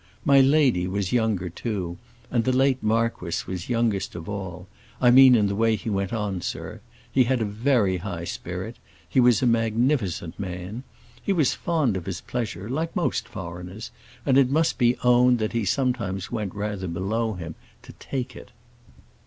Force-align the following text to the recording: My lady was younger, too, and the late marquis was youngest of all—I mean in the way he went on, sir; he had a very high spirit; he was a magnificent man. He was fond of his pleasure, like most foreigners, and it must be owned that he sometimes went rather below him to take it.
My 0.25 0.39
lady 0.41 0.87
was 0.87 1.11
younger, 1.13 1.47
too, 1.47 1.99
and 2.31 2.43
the 2.43 2.51
late 2.51 2.81
marquis 2.81 3.45
was 3.45 3.69
youngest 3.69 4.15
of 4.15 4.27
all—I 4.27 5.11
mean 5.11 5.35
in 5.35 5.45
the 5.45 5.53
way 5.55 5.75
he 5.75 5.91
went 5.91 6.11
on, 6.11 6.41
sir; 6.41 6.81
he 7.11 7.25
had 7.25 7.39
a 7.39 7.45
very 7.45 7.97
high 7.97 8.23
spirit; 8.23 8.77
he 9.07 9.19
was 9.19 9.43
a 9.43 9.45
magnificent 9.45 10.39
man. 10.39 10.81
He 11.21 11.31
was 11.31 11.53
fond 11.53 11.95
of 11.95 12.07
his 12.07 12.19
pleasure, 12.21 12.67
like 12.67 12.95
most 12.95 13.27
foreigners, 13.27 13.91
and 14.25 14.39
it 14.39 14.49
must 14.49 14.79
be 14.79 14.97
owned 15.03 15.37
that 15.37 15.53
he 15.53 15.65
sometimes 15.65 16.31
went 16.31 16.55
rather 16.55 16.87
below 16.87 17.33
him 17.33 17.53
to 17.83 17.93
take 17.93 18.35
it. 18.35 18.49